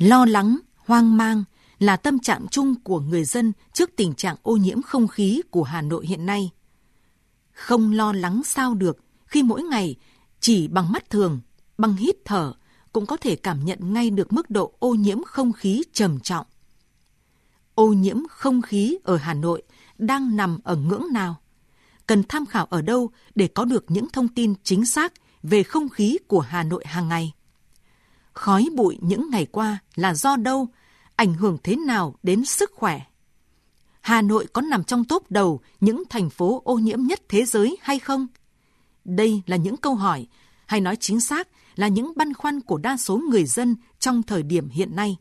Lo 0.00 0.24
lắng, 0.24 0.58
hoang 0.76 1.16
mang 1.16 1.44
là 1.78 1.96
tâm 1.96 2.18
trạng 2.18 2.46
chung 2.50 2.74
của 2.84 3.00
người 3.00 3.24
dân 3.24 3.52
trước 3.72 3.90
tình 3.96 4.14
trạng 4.14 4.36
ô 4.42 4.56
nhiễm 4.56 4.82
không 4.82 5.08
khí 5.08 5.42
của 5.50 5.62
Hà 5.62 5.82
Nội 5.82 6.06
hiện 6.06 6.26
nay. 6.26 6.50
Không 7.52 7.92
lo 7.92 8.12
lắng 8.12 8.42
sao 8.44 8.74
được 8.74 8.98
khi 9.26 9.42
mỗi 9.42 9.62
ngày 9.62 9.96
chỉ 10.40 10.68
bằng 10.68 10.92
mắt 10.92 11.10
thường, 11.10 11.40
bằng 11.78 11.96
hít 11.96 12.16
thở 12.24 12.54
cũng 12.92 13.06
có 13.06 13.16
thể 13.16 13.36
cảm 13.36 13.64
nhận 13.64 13.92
ngay 13.92 14.10
được 14.10 14.32
mức 14.32 14.50
độ 14.50 14.72
ô 14.78 14.94
nhiễm 14.94 15.24
không 15.24 15.52
khí 15.52 15.82
trầm 15.92 16.20
trọng. 16.20 16.46
Ô 17.74 17.86
nhiễm 17.86 18.28
không 18.30 18.62
khí 18.62 18.98
ở 19.04 19.16
Hà 19.16 19.34
Nội 19.34 19.62
đang 19.98 20.36
nằm 20.36 20.58
ở 20.64 20.76
ngưỡng 20.76 21.12
nào? 21.12 21.36
Cần 22.06 22.22
tham 22.28 22.46
khảo 22.46 22.66
ở 22.66 22.82
đâu 22.82 23.10
để 23.34 23.48
có 23.48 23.64
được 23.64 23.84
những 23.88 24.08
thông 24.12 24.28
tin 24.28 24.54
chính 24.62 24.86
xác 24.86 25.12
về 25.42 25.62
không 25.62 25.88
khí 25.88 26.18
của 26.28 26.40
Hà 26.40 26.62
Nội 26.62 26.84
hàng 26.86 27.08
ngày? 27.08 27.32
Khói 28.32 28.68
bụi 28.74 28.98
những 29.00 29.30
ngày 29.30 29.46
qua 29.46 29.78
là 29.94 30.14
do 30.14 30.36
đâu? 30.36 30.68
Ảnh 31.16 31.34
hưởng 31.34 31.58
thế 31.62 31.76
nào 31.76 32.14
đến 32.22 32.44
sức 32.44 32.72
khỏe? 32.74 33.00
Hà 34.00 34.22
Nội 34.22 34.46
có 34.52 34.60
nằm 34.60 34.84
trong 34.84 35.04
top 35.04 35.30
đầu 35.30 35.60
những 35.80 36.02
thành 36.10 36.30
phố 36.30 36.62
ô 36.64 36.74
nhiễm 36.74 37.00
nhất 37.02 37.20
thế 37.28 37.44
giới 37.44 37.76
hay 37.80 37.98
không? 37.98 38.26
Đây 39.04 39.42
là 39.46 39.56
những 39.56 39.76
câu 39.76 39.94
hỏi, 39.94 40.26
hay 40.66 40.80
nói 40.80 40.96
chính 40.96 41.20
xác 41.20 41.48
là 41.76 41.88
những 41.88 42.12
băn 42.16 42.34
khoăn 42.34 42.60
của 42.60 42.78
đa 42.78 42.96
số 42.96 43.16
người 43.16 43.44
dân 43.44 43.76
trong 43.98 44.22
thời 44.22 44.42
điểm 44.42 44.68
hiện 44.68 44.96
nay. 44.96 45.16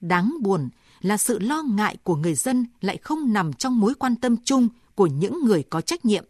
Đáng 0.00 0.34
buồn 0.40 0.68
là 1.00 1.16
sự 1.16 1.38
lo 1.38 1.62
ngại 1.62 1.96
của 2.02 2.16
người 2.16 2.34
dân 2.34 2.66
lại 2.80 2.96
không 2.96 3.32
nằm 3.32 3.52
trong 3.52 3.80
mối 3.80 3.94
quan 3.94 4.16
tâm 4.16 4.36
chung 4.44 4.68
của 4.94 5.06
những 5.06 5.44
người 5.44 5.62
có 5.62 5.80
trách 5.80 6.04
nhiệm. 6.04 6.24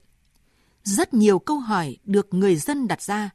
Rất 0.84 1.14
nhiều 1.14 1.38
câu 1.38 1.58
hỏi 1.58 1.96
được 2.04 2.34
người 2.34 2.56
dân 2.56 2.88
đặt 2.88 3.02
ra, 3.02 3.30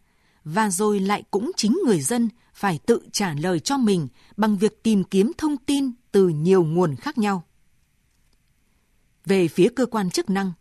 và 0.54 0.70
rồi 0.70 1.00
lại 1.00 1.24
cũng 1.32 1.52
chính 1.56 1.80
người 1.86 2.02
dân 2.02 2.30
phải 2.54 2.80
tự 2.86 3.02
trả 3.12 3.34
lời 3.34 3.60
cho 3.60 3.78
mình 3.78 4.08
bằng 4.38 4.58
việc 4.58 4.84
tìm 4.84 5.04
kiếm 5.04 5.32
thông 5.38 5.58
tin 5.58 5.92
từ 6.12 6.28
nhiều 6.28 6.64
nguồn 6.64 6.96
khác 6.96 7.18
nhau. 7.18 7.44
Về 9.26 9.48
phía 9.48 9.70
cơ 9.76 9.86
quan 9.86 10.10
chức 10.10 10.30
năng, 10.30 10.52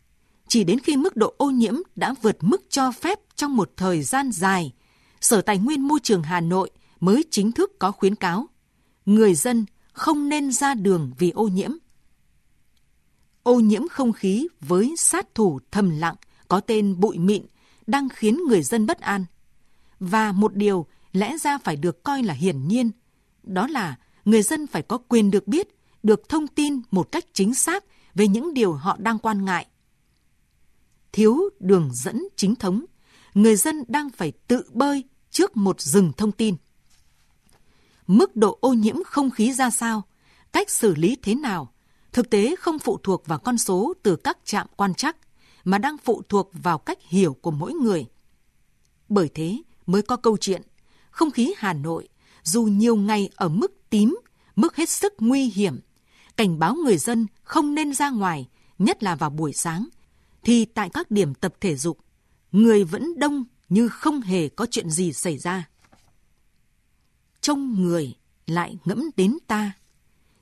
chỉ 0.48 0.64
đến 0.64 0.78
khi 0.78 0.96
mức 0.96 1.16
độ 1.16 1.34
ô 1.38 1.50
nhiễm 1.50 1.74
đã 1.96 2.14
vượt 2.22 2.36
mức 2.41 2.62
cho 2.69 2.92
phép 2.92 3.19
trong 3.36 3.56
một 3.56 3.72
thời 3.77 4.02
gian 4.02 4.33
dài, 4.33 4.72
Sở 5.20 5.41
Tài 5.41 5.58
nguyên 5.58 5.80
Môi 5.89 6.00
trường 6.02 6.22
Hà 6.22 6.41
Nội 6.41 6.70
mới 7.00 7.24
chính 7.30 7.52
thức 7.52 7.72
có 7.78 7.92
khuyến 7.92 8.14
cáo 8.14 8.46
người 9.06 9.34
dân 9.34 9.66
không 9.92 10.28
nên 10.28 10.52
ra 10.52 10.74
đường 10.74 11.12
vì 11.18 11.30
ô 11.30 11.48
nhiễm. 11.48 11.70
Ô 13.42 13.61
nhiễm 13.61 13.89
không 13.89 14.12
khí 14.12 14.48
với 14.61 14.94
sát 14.98 15.34
thủ 15.34 15.58
thầm 15.70 15.91
lặng 15.91 16.14
có 16.48 16.61
tên 16.61 17.00
bụi 17.00 17.18
mịn 17.18 17.42
đang 17.86 18.08
khiến 18.08 18.41
người 18.48 18.62
dân 18.62 18.86
bất 18.86 19.00
an. 19.00 19.24
Và 20.00 20.33
một 20.33 20.55
điều 20.55 20.86
lẽ 21.12 21.36
ra 21.39 21.58
phải 21.58 21.77
được 21.77 22.02
coi 22.02 22.22
là 22.22 22.34
hiển 22.34 22.69
nhiên, 22.69 22.91
đó 23.42 23.66
là 23.66 23.97
người 24.25 24.42
dân 24.42 24.66
phải 24.66 24.83
có 24.83 24.98
quyền 24.98 25.30
được 25.30 25.48
biết, 25.48 25.69
được 26.02 26.28
thông 26.28 26.47
tin 26.47 26.80
một 26.91 27.12
cách 27.12 27.25
chính 27.33 27.55
xác 27.55 27.84
về 28.14 28.28
những 28.28 28.55
điều 28.55 28.72
họ 28.72 28.97
đang 28.98 29.19
quan 29.19 29.44
ngại. 29.44 29.67
Thiếu 31.12 31.41
đường 31.61 31.91
dẫn 31.94 32.28
chính 32.36 32.55
thống, 32.55 32.84
người 33.34 33.56
dân 33.56 33.84
đang 33.89 34.11
phải 34.11 34.33
tự 34.33 34.62
bơi 34.72 35.05
trước 35.30 35.56
một 35.56 35.80
rừng 35.80 36.12
thông 36.17 36.33
tin. 36.33 36.56
Mức 38.06 38.36
độ 38.36 38.58
ô 38.61 38.72
nhiễm 38.72 38.97
không 39.05 39.30
khí 39.30 39.52
ra 39.52 39.70
sao, 39.70 40.02
cách 40.52 40.70
xử 40.70 40.94
lý 40.94 41.17
thế 41.22 41.34
nào, 41.34 41.72
thực 42.12 42.30
tế 42.30 42.56
không 42.56 42.78
phụ 42.78 42.98
thuộc 43.02 43.27
vào 43.27 43.39
con 43.39 43.58
số 43.58 43.94
từ 44.02 44.17
các 44.17 44.39
trạm 44.44 44.67
quan 44.77 44.94
trắc, 44.94 45.17
mà 45.64 45.78
đang 45.78 45.98
phụ 45.98 46.22
thuộc 46.28 46.50
vào 46.52 46.78
cách 46.78 46.98
hiểu 47.02 47.34
của 47.34 47.50
mỗi 47.50 47.72
người. 47.72 48.06
Bởi 49.08 49.30
thế 49.34 49.62
mới 49.87 50.03
có 50.03 50.17
câu 50.17 50.37
chuyện, 50.37 50.62
không 51.11 51.31
khí 51.31 51.55
Hà 51.56 51.73
Nội 51.73 52.09
dù 52.42 52.62
nhiều 52.62 52.97
ngày 52.97 53.31
ở 53.34 53.48
mức 53.48 53.73
tím, 53.91 54.17
mức 54.56 54.77
hết 54.77 54.89
sức 54.89 55.12
nguy 55.19 55.45
hiểm, 55.45 55.81
cảnh 56.37 56.59
báo 56.59 56.75
người 56.75 56.97
dân 56.97 57.27
không 57.42 57.75
nên 57.75 57.95
ra 57.95 58.11
ngoài, 58.11 58.48
nhất 58.79 59.03
là 59.03 59.14
vào 59.14 59.31
buổi 59.31 59.53
sáng, 59.53 59.89
thì 60.42 60.64
tại 60.64 60.91
các 60.92 61.11
điểm 61.11 61.35
tập 61.35 61.55
thể 61.61 61.77
dục, 61.77 61.98
người 62.52 62.85
vẫn 62.85 63.19
đông 63.19 63.45
như 63.69 63.89
không 63.89 64.20
hề 64.20 64.48
có 64.48 64.67
chuyện 64.70 64.91
gì 64.91 65.13
xảy 65.13 65.39
ra. 65.39 65.69
Trông 67.41 67.83
người 67.83 68.14
lại 68.46 68.79
ngẫm 68.85 69.11
đến 69.17 69.39
ta. 69.46 69.73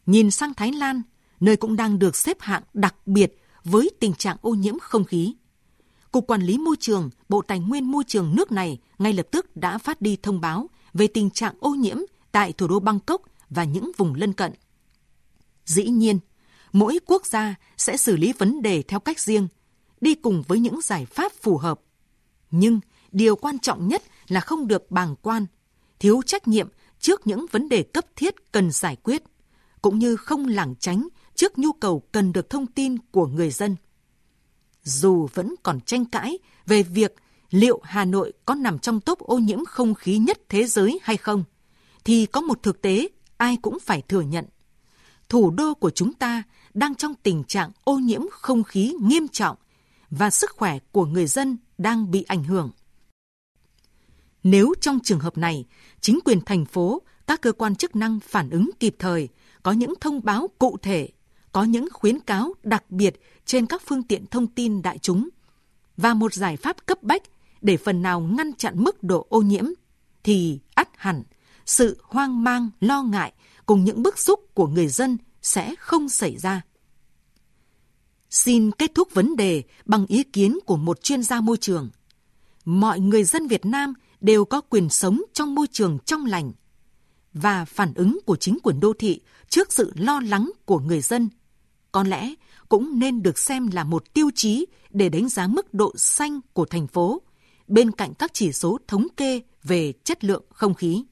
Nhìn 0.07 0.31
sang 0.31 0.55
Thái 0.55 0.73
Lan, 0.73 1.03
nơi 1.41 1.57
cũng 1.57 1.77
đang 1.77 1.99
được 1.99 2.17
xếp 2.17 2.37
hạng 2.41 2.63
đặc 2.75 3.07
biệt 3.07 3.41
với 3.65 3.91
tình 4.01 4.15
trạng 4.15 4.37
ô 4.41 4.51
nhiễm 4.51 4.79
không 4.79 5.05
khí. 5.05 5.35
Cục 6.15 6.27
Quản 6.27 6.43
lý 6.43 6.59
Môi 6.59 6.77
trường, 6.81 7.11
Bộ 7.29 7.43
Tài 7.43 7.59
nguyên 7.59 7.85
Môi 7.85 8.05
trường 8.07 8.37
nước 8.37 8.53
này 8.53 8.79
ngay 8.99 9.13
lập 9.13 9.27
tức 9.31 9.57
đã 9.57 9.79
phát 9.79 10.01
đi 10.01 10.17
thông 10.23 10.41
báo 10.41 10.67
về 10.93 11.07
tình 11.07 11.31
trạng 11.31 11.55
ô 11.61 11.71
nhiễm 11.71 11.97
tại 12.33 12.53
thủ 12.53 12.69
đô 12.69 12.81
Bangkok 12.81 13.23
và 13.51 13.65
những 13.65 13.91
vùng 13.97 14.15
lân 14.15 14.33
cận. 14.33 14.53
Dĩ 15.65 15.85
nhiên, 15.85 16.19
mỗi 16.73 16.99
quốc 17.07 17.27
gia 17.27 17.55
sẽ 17.77 17.97
xử 17.97 18.17
lý 18.17 18.33
vấn 18.33 18.63
đề 18.63 18.83
theo 18.83 19.01
cách 19.01 19.21
riêng, 19.21 19.49
đi 20.01 20.15
cùng 20.15 20.43
với 20.49 20.59
những 20.59 20.81
giải 20.81 21.07
pháp 21.07 21.33
phù 21.33 21.59
hợp. 21.59 21.81
Nhưng 22.51 22.81
điều 23.13 23.37
quan 23.37 23.59
trọng 23.59 23.89
nhất 23.89 24.03
là 24.29 24.41
không 24.41 24.67
được 24.67 24.91
bàng 24.91 25.17
quan, 25.23 25.47
thiếu 25.99 26.23
trách 26.27 26.49
nhiệm 26.49 26.69
trước 27.01 27.27
những 27.27 27.47
vấn 27.51 27.69
đề 27.69 27.83
cấp 27.83 28.05
thiết 28.17 28.53
cần 28.53 28.71
giải 28.71 28.97
quyết, 28.97 29.23
cũng 29.83 29.99
như 29.99 30.17
không 30.17 30.47
lảng 30.47 30.75
tránh 30.81 31.09
trước 31.35 31.59
nhu 31.59 31.73
cầu 31.73 32.03
cần 32.13 32.33
được 32.33 32.51
thông 32.51 32.67
tin 32.67 32.99
của 33.11 33.27
người 33.27 33.51
dân. 33.51 33.77
Dù 34.85 35.29
vẫn 35.35 35.55
còn 35.63 35.81
tranh 35.81 36.05
cãi 36.05 36.39
về 36.67 36.83
việc 36.83 37.15
liệu 37.51 37.81
Hà 37.83 38.05
Nội 38.05 38.33
có 38.45 38.55
nằm 38.55 38.79
trong 38.79 39.01
top 39.01 39.19
ô 39.19 39.39
nhiễm 39.39 39.65
không 39.65 39.95
khí 39.95 40.19
nhất 40.19 40.39
thế 40.49 40.65
giới 40.65 40.99
hay 41.03 41.17
không, 41.17 41.45
thì 42.05 42.27
có 42.27 42.41
một 42.41 42.63
thực 42.63 42.83
tế 42.83 43.09
ai 43.37 43.57
cũng 43.63 43.79
phải 43.81 44.03
thừa 44.03 44.21
nhận. 44.21 44.45
Thủ 45.29 45.51
đô 45.51 45.75
của 45.75 45.91
chúng 45.91 46.13
ta 46.13 46.43
đang 46.75 46.95
trong 46.95 47.15
tình 47.15 47.45
trạng 47.45 47.71
ô 47.85 47.99
nhiễm 47.99 48.23
không 48.31 48.65
khí 48.65 48.95
nghiêm 49.01 49.29
trọng 49.29 49.57
và 50.11 50.31
sức 50.31 50.51
khỏe 50.51 50.79
của 50.93 51.07
người 51.07 51.27
dân 51.27 51.57
đang 51.79 52.11
bị 52.11 52.23
ảnh 52.23 52.45
hưởng. 52.45 52.71
Nếu 54.43 54.75
trong 54.81 54.99
trường 55.01 55.21
hợp 55.21 55.39
này, 55.39 55.67
chính 56.01 56.19
quyền 56.25 56.41
thành 56.41 56.65
phố, 56.65 57.03
các 57.27 57.41
cơ 57.41 57.53
quan 57.53 57.77
chức 57.77 57.97
năng 57.97 58.21
phản 58.21 58.51
ứng 58.51 58.71
kịp 58.81 58.97
thời, 58.99 59.29
có 59.63 59.73
những 59.73 59.95
thông 60.01 60.25
báo 60.25 60.49
cụ 60.59 60.77
thể, 60.83 61.09
có 61.55 61.63
những 61.63 61.89
khuyến 61.93 62.21
cáo 62.21 62.55
đặc 62.63 62.91
biệt 62.91 63.21
trên 63.47 63.67
các 63.67 63.83
phương 63.87 64.03
tiện 64.03 64.27
thông 64.27 64.47
tin 64.47 64.83
đại 64.83 64.99
chúng 64.99 65.29
và 65.97 66.15
một 66.15 66.35
giải 66.35 66.57
pháp 66.57 66.87
cấp 66.87 67.03
bách 67.03 67.23
để 67.61 67.77
phần 67.77 68.03
nào 68.03 68.21
ngăn 68.21 68.53
chặn 68.53 68.75
mức 68.77 69.03
độ 69.03 69.27
ô 69.29 69.43
nhiễm, 69.43 69.65
thì 70.25 70.59
ắt 70.75 70.89
hẳn 70.97 71.23
sự 71.67 71.99
hoang 72.03 72.45
mang, 72.45 72.71
lo 72.81 73.03
ngại 73.03 73.33
cùng 73.67 73.85
những 73.85 74.03
bức 74.03 74.19
xúc 74.19 74.41
của 74.55 74.67
người 74.67 74.89
dân 74.89 75.19
sẽ 75.43 75.75
không 75.79 76.09
xảy 76.09 76.37
ra. 76.37 76.63
Xin 78.31 78.71
kết 78.71 78.91
thúc 78.95 79.15
vấn 79.15 79.37
đề 79.37 79.63
bằng 79.85 80.07
ý 80.07 80.23
kiến 80.23 80.59
của 80.67 80.77
một 80.77 81.03
chuyên 81.03 81.23
gia 81.23 81.41
môi 81.41 81.57
trường. 81.57 81.91
Mọi 82.65 83.01
người 83.01 83.25
dân 83.25 83.47
Việt 83.47 83.67
Nam 83.67 83.95
đều 84.21 84.45
có 84.45 84.61
quyền 84.61 84.89
sống 84.89 85.23
trong 85.33 85.55
môi 85.55 85.67
trường 85.73 85.99
trong 86.05 86.27
lành 86.27 86.53
và 87.33 87.65
phản 87.65 87.95
ứng 87.95 88.19
của 88.27 88.37
chính 88.37 88.59
quyền 88.63 88.81
đô 88.81 88.93
thị 88.99 89.21
trước 89.49 89.73
sự 89.73 89.93
lo 89.97 90.21
lắng 90.21 90.51
của 90.65 90.79
người 90.79 91.01
dân 91.01 91.29
có 91.95 92.03
lẽ 92.03 92.35
cũng 92.69 92.99
nên 92.99 93.23
được 93.23 93.39
xem 93.39 93.69
là 93.73 93.85
một 93.85 94.15
tiêu 94.15 94.31
chí 94.35 94.67
để 94.91 95.09
đánh 95.09 95.29
giá 95.29 95.47
mức 95.47 95.75
độ 95.75 95.93
xanh 95.97 96.41
của 96.53 96.65
thành 96.65 96.87
phố, 96.87 97.23
bên 97.67 97.91
cạnh 97.91 98.15
các 98.15 98.31
chỉ 98.35 98.53
số 98.53 98.79
thống 98.89 99.07
kê 99.17 99.41
về 99.63 99.93
chất 100.05 100.25
lượng 100.25 100.43
không 100.51 100.75
khí. 100.75 101.05